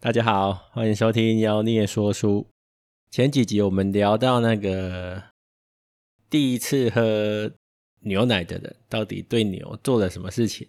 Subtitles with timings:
[0.00, 2.46] 大家好，欢迎收听妖孽说书。
[3.10, 5.20] 前几集我们聊到那个
[6.30, 7.50] 第一次喝
[8.02, 10.68] 牛奶的人到底对牛做了什么事情，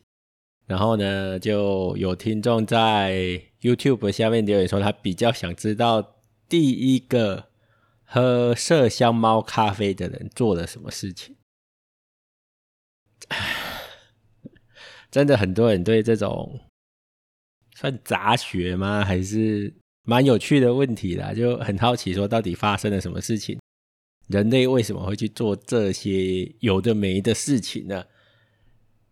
[0.65, 6.15] 然后呢，就有听众在 YouTube 下面留言说，他比较想知道
[6.49, 7.49] 第一个
[8.05, 11.35] 喝麝香猫咖啡的人做了什么事情。
[15.11, 16.61] 真的很多人对这种。
[17.79, 19.05] 算杂学吗？
[19.05, 19.73] 还是
[20.03, 23.57] 蛮有趣的问题啦，就很好奇，说到底发生了什么事情？
[24.27, 28.03] 人类为什么会去做这些有的没的事情呢？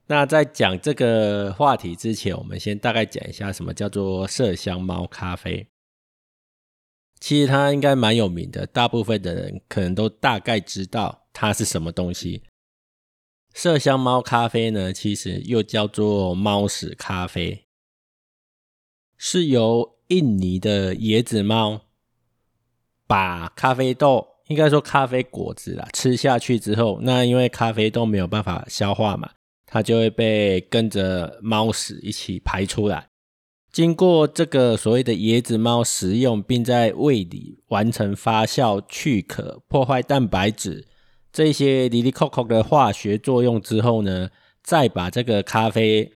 [0.07, 5.65] 那在讲这个话题之前，我们先大概讲一下什么叫做麝香猫咖啡。
[7.21, 12.43] 其实它应该蛮有名的，大部分的人可能都大概知道它是什么东西。
[13.55, 17.66] 麝香猫咖啡呢，其实又叫做猫屎咖啡。
[19.17, 21.81] 是由印尼的椰子猫
[23.07, 29.31] 把咖啡豆，应该说咖啡果子啦，吃下去之后，那因为咖啡豆没有办法消化嘛，
[29.65, 33.09] 它就会被跟着猫屎一起排出来。
[33.71, 40.87] 经过这个所谓的椰子猫食用，并在胃里完成发酵、去壳、破坏蛋白质
[41.31, 44.29] 这些哩哩扣扣的化学作用之后呢，
[44.63, 46.13] 再把这个咖啡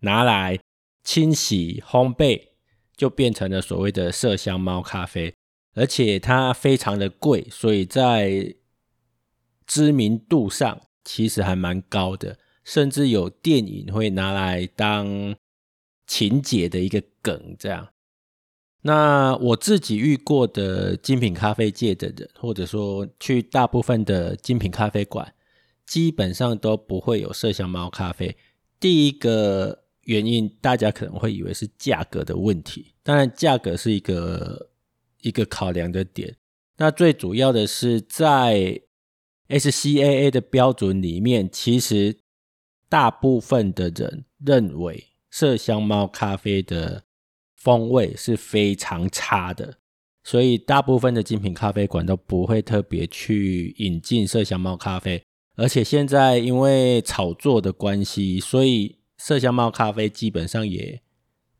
[0.00, 0.58] 拿来。
[1.02, 2.48] 清洗烘焙
[2.96, 5.34] 就变成了所谓的麝香猫咖啡，
[5.74, 8.54] 而且它非常的贵，所以在
[9.66, 15.34] 知名度上其实还蛮高的，甚至有电影会拿来当
[16.06, 17.88] 情节的一个梗这样。
[18.82, 25.34] 那我自己遇过的精品咖啡界的人，或者说去大部分的精品咖啡馆，
[25.86, 28.36] 基本上都不会有麝香猫咖啡。
[28.78, 29.84] 第一个。
[30.10, 34.70] 原因大家可能会以为是价格的问题，当然价格是一个
[35.20, 36.36] 一个考量的点。
[36.78, 38.80] 那最主要的是在
[39.48, 42.18] SCAA 的标准里面，其实
[42.88, 47.04] 大部分的人认为麝香猫咖啡的
[47.54, 49.78] 风味是非常差的，
[50.24, 55.22] 所以大部分的精品咖啡馆都不会特别去引进麝香猫咖啡。
[55.54, 61.00] 而且现在因为炒作的关系，所以麝香猫咖啡基本上也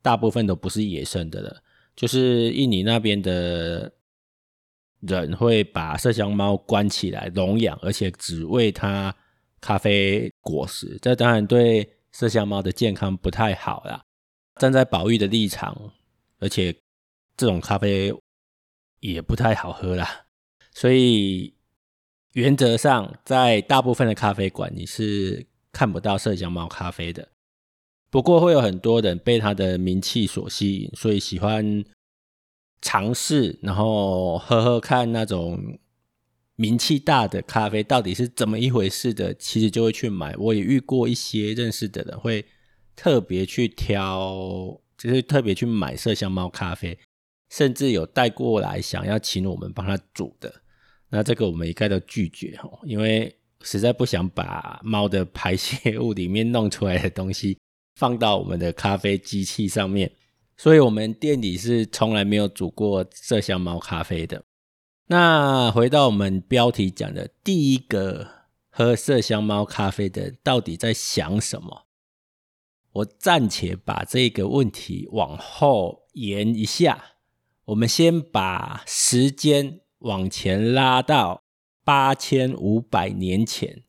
[0.01, 1.63] 大部分都不是野生的了，
[1.95, 3.93] 就是印尼那边的
[5.01, 9.15] 人会把麝香猫关起来笼养，而且只喂它
[9.61, 14.03] 咖啡果实，这当然对麝香猫的健康不太好啦。
[14.57, 15.93] 站在保育的立场，
[16.39, 16.75] 而且
[17.37, 18.13] 这种咖啡
[19.01, 20.27] 也不太好喝啦，
[20.73, 21.55] 所以
[22.33, 27.29] 原则上在大部分的咖啡馆你是看不到麝香猫咖啡的。
[28.11, 31.85] 不过会有很多人被他的名气所吸引，所以喜欢
[32.83, 35.79] 尝试，然后喝喝看那种
[36.57, 40.35] 名气大的咖啡到底是怎么一回事的，其实就会去买。
[40.37, 42.45] 我也遇过一些认识的人会
[42.97, 46.99] 特别去挑，就是特别去买麝香猫咖啡，
[47.49, 50.53] 甚至有带过来想要请我们帮他煮的。
[51.11, 57.57] 那这个我们一概都拒绝哦，因为实在不想把猫的排泄物里面弄出来的东西。
[58.01, 60.11] 放到我们的咖啡机器上面，
[60.57, 64.43] 所以我们店里是从来没有煮过麝香猫咖啡的。
[65.09, 68.27] 那回到我们标题讲的第一个
[68.71, 71.89] 喝麝香猫咖啡的到底在想什么？
[72.93, 77.05] 我暂且把这个问题往后延一下，
[77.67, 81.43] 我们先把时间往前拉到
[81.85, 83.83] 八千五百年前。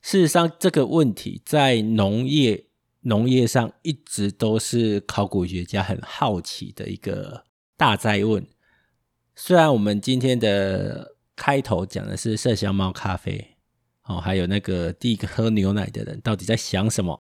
[0.00, 2.67] 事实上，这个问题在农业。
[3.02, 7.44] 农业上一直都是考古学家很好奇的一个
[7.76, 8.46] 大哉问。
[9.36, 13.56] 虽然我们今天的开头讲的是麝香猫咖啡，
[14.02, 17.22] 哦，还有那个第一个喝牛奶的人到底在想什么，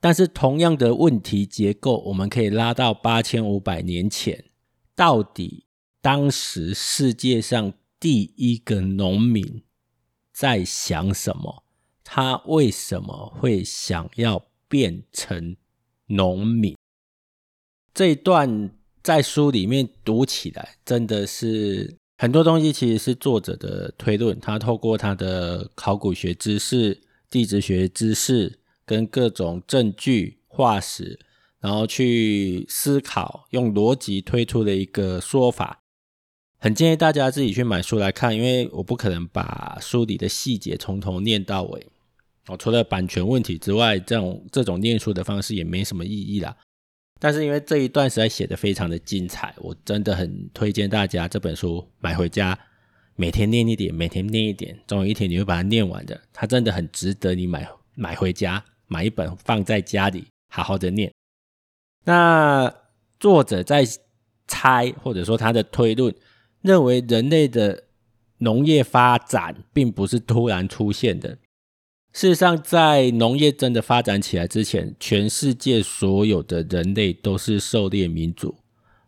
[0.00, 4.44] 但是同样的问题结构，我们可以拉到八千五百年前，
[4.94, 5.66] 到底
[6.02, 9.62] 当时世界上第一个农民
[10.32, 11.64] 在想什么？
[12.04, 14.44] 他为什么会想要？
[14.74, 15.56] 变成
[16.06, 16.76] 农民
[17.94, 18.72] 这一段
[19.04, 24.40] 在书里面读起来，真的是很多东西其实是作者的推论。
[24.40, 27.00] 他透过他的考古学知识、
[27.30, 31.20] 地质学知识跟各种证据、化石，
[31.60, 35.78] 然后去思考，用逻辑推出的一个说法。
[36.58, 41.86] 很建议大家自己去买书来看，因为我不可能把书里的细节从头念到尾。
[42.46, 46.54] 哦，除了版权问题之外，这种这种念书的方式也没什么意义啦。
[47.18, 52.58] 但是因为这一段实在写得非常的精彩，我真的很推荐大家这本书买回家，
[53.16, 56.20] 每天念一点，每天念一点，总有一天你会把它念完的。
[56.34, 61.10] 它真的很值得你买买回家，买一本放在家里好好的念。
[62.04, 62.70] 那
[63.18, 63.86] 作者在
[64.46, 66.14] 猜，或者说他的推论，
[66.60, 67.84] 认为人类的
[68.38, 71.38] 农业发展并不是突然出现的。
[72.14, 78.54] 事实上，在农业真的发展起来之前，全世界所有的人类都是狩猎民族。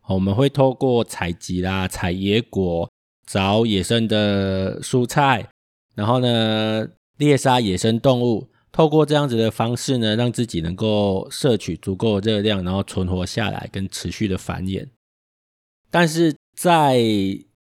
[0.08, 2.90] 我们会透过采集啦、采野果、
[3.24, 5.48] 找野生的蔬菜，
[5.94, 14.88] 然后呢，猎杀野生动物，透过这样子的方式呢，让自己能够摄取足够的热量，然后存活下来，跟持续的繁衍。
[15.92, 17.00] 但是在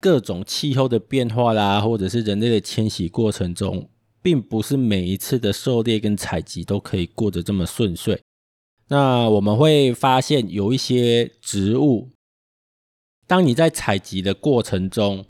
[0.01, 3.87] 各种气候的变化啦，或者是人类的迁徙过程中，
[4.27, 8.21] 并不是每一次的狩猎跟采集都可以过得这么顺遂。
[8.89, 12.11] 那我们会发现有一些植物，
[13.25, 15.25] 当你在采集的过程中，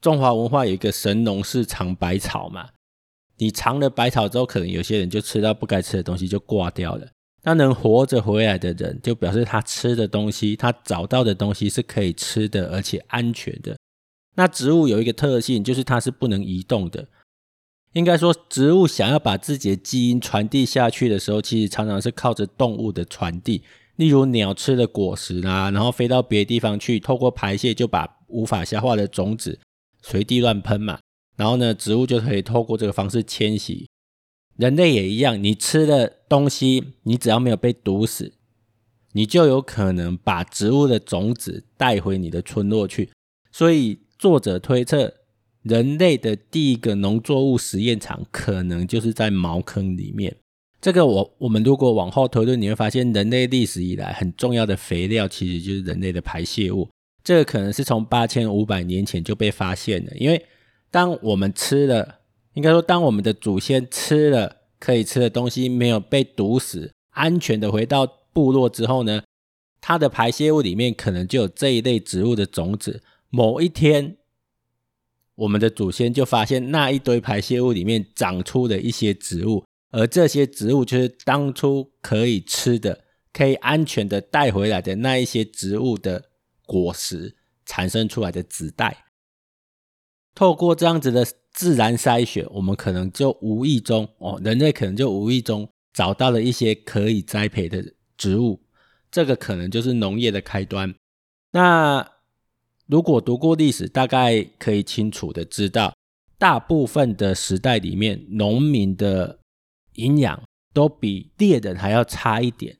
[0.00, 2.70] 中华文化有一个神农氏尝百草嘛，
[3.36, 7.06] 你尝了百草之后，可能有些人就吃到不该吃的东西就挂掉了。
[7.44, 13.76] 那能活着回来的人，就表示他吃的东西，他找到的东西是可以吃的，而且安全的。
[14.34, 17.06] 那植物有一个特性，就是它是不能移动的。
[17.96, 23.62] 应该说，植物想要把自己的基因传递下去的时候，其实常常是靠着动物的传递。
[23.96, 29.58] 例如，鸟吃了果实啊，然后飞到别的地方去，透过排泄就把无法消化的种子
[30.02, 30.98] 随地乱喷嘛。
[31.36, 33.88] 然后呢，植物就可以透过这个方式迁徙。
[34.58, 38.34] 人类也一样，你吃的东西，你只要没有被毒死，
[39.12, 43.10] 你就有可能把植物的种子带回你的村落去。
[43.50, 45.14] 所以，作者推测。
[45.68, 50.36] 人类的第一个农作物实验场可能就是在茅坑里面。
[50.80, 56.88] 这个我我们如果往后推论，你会发现人类历史以来很重要的肥料其实就是人类的排泄物。
[57.24, 60.40] 这个可能是从八千五百年前就被发现了，因为
[60.92, 62.20] 当我们吃了，
[62.54, 69.24] 应该说当我们的祖先吃了可以吃的东西，没有被毒死，安全的回到部落之后呢，
[69.80, 73.02] 它的排泄物里面可能就有这一类植物的种子。
[73.30, 74.18] 某一天。
[75.36, 83.04] 我们的祖先就发现那一堆排泄物里面长出了一些植物，而这些植物就是当初可以吃的、
[83.34, 86.30] 可以安全的带回来的那一些植物的
[86.64, 87.36] 果实
[87.66, 89.04] 产生出来的子代。
[90.34, 97.84] 透过这样子的自然筛选，我们可能就无意中哦，人类可能就无意中找到了一些可以栽培的
[98.16, 98.62] 植物，
[99.10, 100.94] 这个可能就是农业的开端。
[101.52, 102.15] 那。
[102.86, 105.92] 如果读过历史，大概可以清楚的知道，
[106.38, 109.38] 大部分的时代里面，农民的
[109.94, 110.40] 营养
[110.72, 112.76] 都比猎人还要差一点。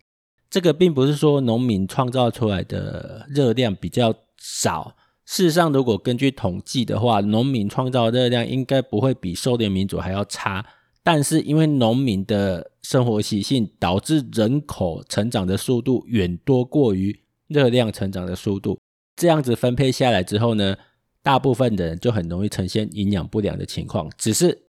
[0.48, 4.94] 这个并不是说农民创造出来的热量比较少，
[5.24, 10.64] 事实上，如果根据统计的话，农民创造热量应该不会比狩猎民族还要差。
[11.02, 18.78] 但是因为农民的生活习性，导致人口成长的速度远多过于热量成长的速度。
[19.16, 20.76] 这样子分配下来之后呢，
[21.22, 24.10] 大部分的人就很容易呈现营养不良的情况。
[24.18, 24.66] 只是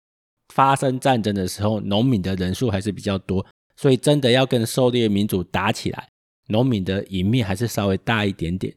[0.54, 3.46] 发生战争的时候，农民的人数还是比较多，
[3.76, 6.08] 所以真的要跟狩猎民族打起来，
[6.50, 8.74] 农民的赢面还是稍微大一点点。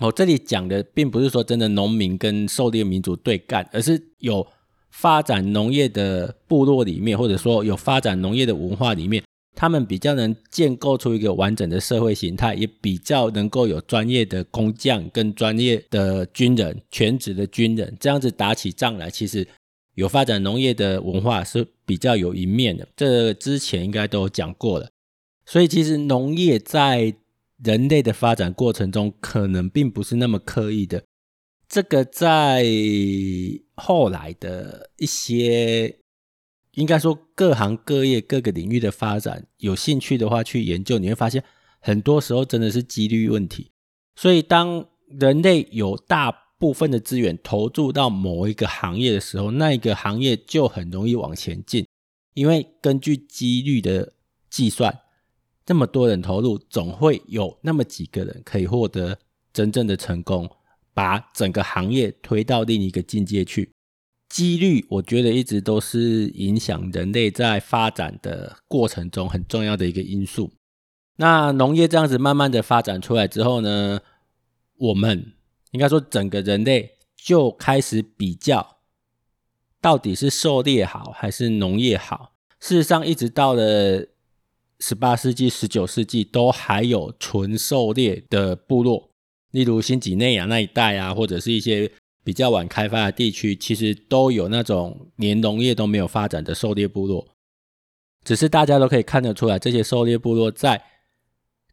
[0.00, 4.46] 我这里讲的并不是说真的农民跟狩猎民族对干，而是有
[4.90, 9.22] 发展农业的部落里面，或者说有发展农业的文化里面。
[9.56, 19.48] 他们比较能建构出一个完整的社会形态，也比较能够有专业的工匠跟专业的军人，全职的军人，这样子打起仗来，其实
[19.94, 22.86] 有发展农业的文化是比较有一面的。
[22.94, 24.90] 这之前应该都讲过了。
[25.46, 27.14] 所以其实农业在
[27.64, 31.02] 人类的发展过程中，可能并不是那么刻意的。
[31.66, 32.62] 这个在
[33.74, 35.96] 后来的一些。
[36.76, 41.42] 应该说，各行各业各个领域的发展，有兴趣的话去研究，你会发现
[41.80, 43.70] 很多时候真的是几率问题。
[44.14, 51.86] 所以，当人类有大部分的资源投注到某一个行业的时候，那一个行业就很容易往前进，
[52.34, 54.12] 因为根据几率的
[54.50, 55.00] 计算，
[55.64, 59.18] 这么多人投入，总会有那么几个人可以获得
[59.54, 60.50] 真正的成功，
[60.92, 63.72] 把整个行业推到另一个境界去。
[64.28, 70.52] 几率，我觉得一直都是影响人类在发展的过程中很重要的一个因素。
[71.16, 74.00] 那农业这样子慢慢的发展出来之后呢，
[74.76, 75.32] 我们
[75.70, 78.78] 应该说整个人类就开始比较，
[79.80, 82.34] 到底是狩猎好还是农业好。
[82.60, 84.06] 事实上，一直到了
[84.80, 89.10] 十八世纪、十九世纪都还有纯狩猎的部落，
[89.52, 91.90] 例如新几内亚那一带啊，或者是一些
[92.26, 97.28] 比较晚开发的地区，其实都有那种连农业都没有发展的狩猎部落。
[98.24, 100.82] 只是大家都可以看得出来，这些狩猎部落在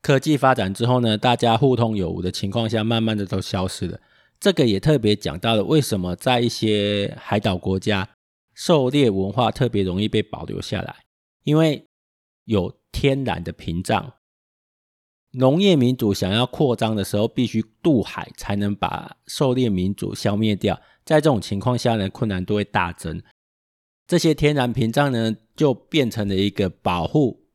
[0.04, 4.00] 科技发展之后呢，大家互通有无的情况下，慢慢的都消失了。
[4.40, 8.08] 这个也特别讲到了为什么在一些海岛国家，
[8.54, 10.98] 狩猎文化特别容易被保留下来，
[11.46, 11.84] 因为
[12.46, 14.14] 有天然的屏障。
[15.34, 20.80] 农业民族想要扩张的时候，必须渡海才能把狩猎民族消灭掉。
[21.04, 23.22] 在这种情况下呢，困难度会大增。
[24.06, 27.46] 这些天然屏障呢，就变成了一个保护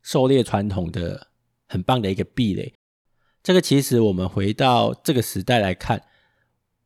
[0.00, 1.28] 狩猎传统的
[1.66, 2.72] 很棒的一个壁垒。
[3.42, 6.04] 这个其实我们回到这个时代来看，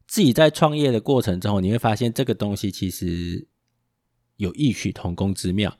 [0.07, 3.49] 自己在创业的过程中，你会发现这个东西其实
[4.37, 5.77] 有异曲同工之妙。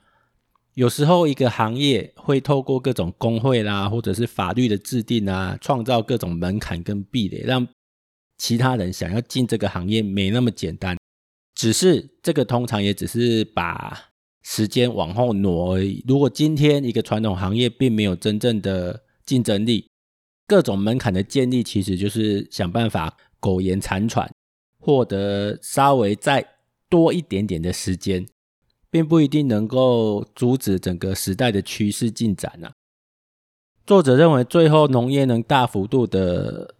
[0.75, 7.67] 有时候，一个行业会透过各种工会啦，或者是法律的制定啊，创造各种门槛跟壁垒，让
[8.39, 10.97] 其他人想要进这个行业没那么简单。
[11.53, 14.09] 只是这个通常也只是把
[14.41, 16.03] 时间往后挪而已。
[16.07, 19.87] 如果今天一个传统行业并没有真正的竞争力，
[20.47, 24.27] 各种门槛的建立，其实就是想办法苟延残喘，
[24.79, 26.43] 获得稍微再
[26.89, 28.25] 多一点点的时间。
[28.93, 32.71] 并不一定能够阻止整个时代的趋势进展啊。
[33.87, 36.75] 作者认为，最后农业能大幅度的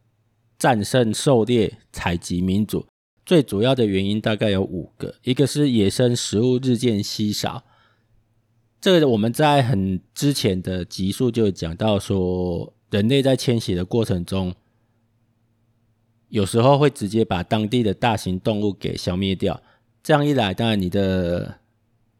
[0.59, 2.85] 战胜狩猎采集民族，
[3.25, 7.63] 最主要的原因大概有五个：一个是野生食物日渐稀少，
[8.79, 14.53] 这个我们在很之前的集数就讲到说，人类在迁徙的过程中，
[16.29, 19.59] 有时候会直接把当地的大型动物给消灭掉。
[20.03, 21.57] 这样一来，当然你的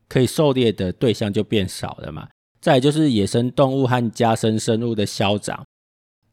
[0.08, 2.30] 可以狩猎的对象就变少了嘛。
[2.62, 5.66] 再就是野生动物和家生生物的消长。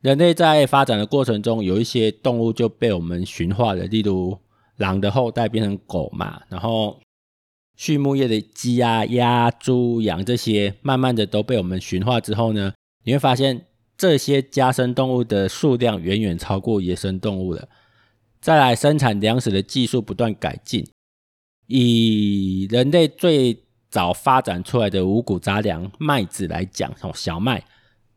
[0.01, 4.39] 人类在发展的过程中，有一些动物就被我们驯化了，例如
[4.77, 6.41] 狼的后代变成狗嘛。
[6.49, 7.01] 然后
[7.77, 12.73] 畜牧业的鸡啊、鸭、猪、羊这些，慢慢的都被我们驯化之后呢，
[13.05, 13.67] 你会发现
[13.99, 17.69] 这些家生动物的数量远远超过野生动物了。
[18.41, 20.87] 再来，生产粮食的技术不断改进，
[21.73, 23.57] 以人类最
[23.89, 27.65] 早发展出来的五谷杂粮麦子来讲，哦，小麦。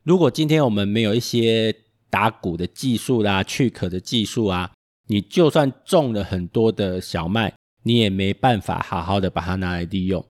[0.02, 1.76] 如果今天我们没有一些
[2.10, 4.72] 打谷的技术啦、去壳的技术啊，
[5.08, 10.26] 你就算种了很多的小麦，你也没办法好好的把它拿来利用。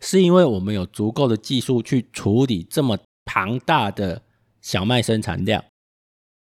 [0.00, 4.20] 是因为我们有足够的技术去处理这么庞大的
[4.60, 5.64] 小麦生产量，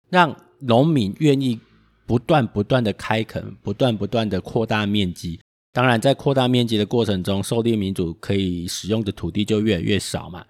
[0.10, 1.60] 让农民愿意
[2.08, 5.40] 不断不断的开垦，不断不断的扩大面积。
[5.74, 10.46] 当然，在扩大面积的过程中，狩猎民族可以使用的土地就越来越少嘛。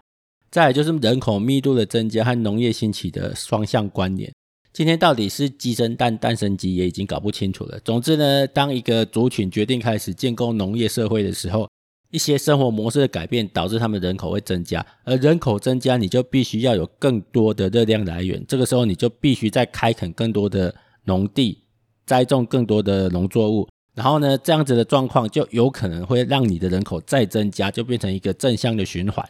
[0.51, 4.31] 再来就是人口密度的增加和农业兴起的双向关联。
[4.73, 7.79] 今天到底是鸡生蛋，蛋生鸡，也已经搞不清楚了。
[7.85, 11.69] 总之呢，当一个族群决定开始建构农业社会的时候，
[12.11, 18.43] 一些生活模式的改变导致他们人口会增加，而人口增加，你就必须要有更多的热量来源。
[18.45, 20.75] 这个时候，你就必须再开垦更多的
[21.05, 21.63] 农地，
[22.05, 23.69] 栽种更多的农作物。
[23.95, 29.23] 然后呢，这样子的状况就有可能会让你的人口再增加，就变成一个正向的循环。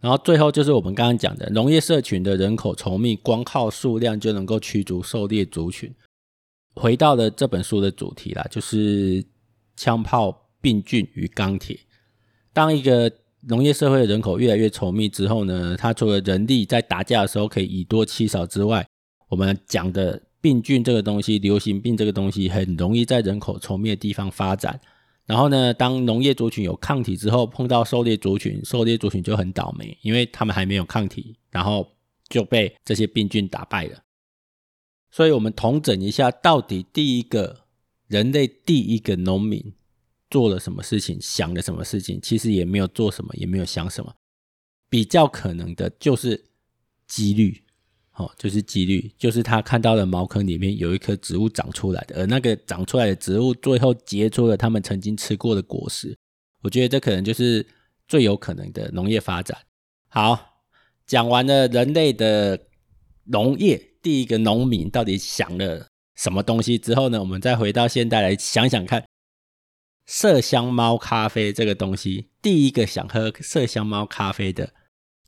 [0.00, 5.94] 然后最后就是我们刚刚讲的农业社群的人口稠密，光靠数量就能够驱逐狩猎族群。
[6.74, 9.24] 回到了这本书的主题啦，就是
[9.76, 11.78] 枪炮、病菌与钢铁。
[12.52, 18.84] 当一个农业社会的人口越来越稠密之后呢，它除了人力在打架的时候可以以多欺少之外，
[19.28, 20.20] 我们讲的。
[20.40, 24.80] 病菌这个东西，流行病这个东西，很容易在人口稠密的地方发展。
[25.26, 31.86] 然后呢，当农业族群有抗体之后，碰到狩猎族群，狩猎族群就很倒霉，因为他们还没有抗体，然后
[32.28, 34.02] 就被这些病菌打败了。
[35.10, 37.64] 所以，我们统整一下，到底第一个
[38.06, 39.74] 人类第一个农民
[40.30, 42.18] 做了什么事情，想了什么事情？
[42.22, 44.14] 其实也没有做什么，也没有想什么。
[44.88, 46.42] 比较可能的就是
[47.06, 47.64] 几率。
[48.18, 56.16] 哦，就是几率，就是他看到了茅坑里面有一棵植物长出来的，而那个长出来的植物最后结出了他们曾经吃过的果实。
[56.62, 57.64] 我觉得这可能就是
[58.08, 59.56] 最有可能的农业发展。
[60.08, 60.64] 好，
[61.06, 62.58] 讲完了人类的
[63.26, 69.04] 农业，第一个农民到底想了什么东西之后呢，我们再回到现代来想想看，
[70.08, 74.74] 麝香猫咖啡这个东西，第一个想喝麝香猫咖啡的。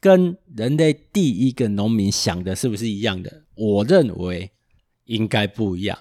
[0.00, 3.45] 跟人类第一个农民想的是不是一样的？
[3.54, 4.50] 我认为
[5.04, 5.99] 应该不一样，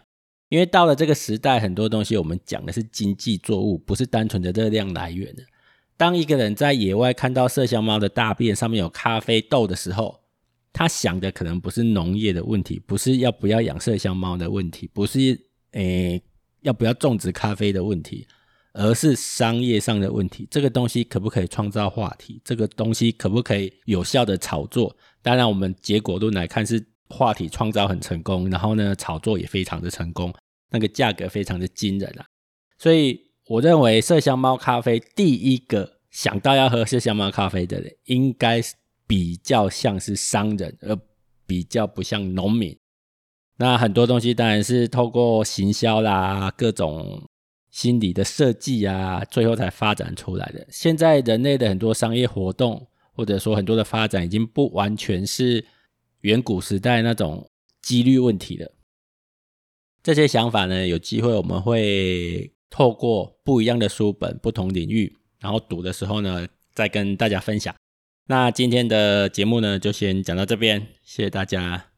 [0.48, 5.44] 因为到了这个时代，很多东西我们讲的是经济作物，不是单纯的热量来源的。
[5.98, 10.22] 当一个人在野外看到麝香猫的大便上面有咖啡豆的时候，
[10.72, 15.38] 他想的可能不是农业的问题，不是要不要养麝香猫的问题，不是
[15.72, 16.24] 诶、
[16.62, 18.25] 要不要种植咖啡的问题，
[18.74, 20.48] 而是商业上的问题。
[20.52, 22.42] 这个东西可不可以创造话题？
[22.44, 24.96] 这个东西可不可以有效的炒作？
[25.22, 30.34] 当然，我们结果论来看是话题创造很成功，然后呢，炒作也非常的成功，
[30.72, 32.26] 那个价格非常的惊人啊，
[32.78, 33.28] 所以。
[33.50, 38.62] 我认为麝香猫咖啡第一个想到要喝麝香猫咖啡的人，应该
[39.08, 40.96] 比较像是商人，而
[41.48, 42.78] 比较不像农民。
[43.58, 47.28] 那很多东西当然是透过行销啦、各种
[47.72, 50.68] 心理的设计啊，最后才发展出来的。
[50.70, 55.66] 现在人类的很多商业活动，或者说很多的发展，已经不完全是
[56.22, 57.50] 远古时代那种
[57.82, 58.72] 几率问题了。
[60.04, 62.52] 这些想法呢，有机会我们会。
[62.72, 67.74] 透过不一样的书本、不同领域，然后读的时候呢，再跟大家分享。
[68.28, 71.88] 那今天的节目呢，就先讲到这边，谢谢大家。